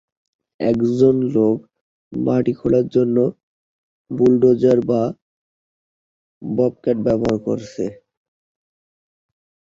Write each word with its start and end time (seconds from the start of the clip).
একজন 0.59 1.15
লোক 1.35 1.57
মাটি 2.13 2.53
খোঁড়ার 2.59 2.85
জন্য 2.95 3.17
বুলডোজার 4.11 4.79
বা 4.89 5.01
ববক্যাট 6.41 6.97
ব্যবহার 7.07 7.37
করছে। 7.47 7.85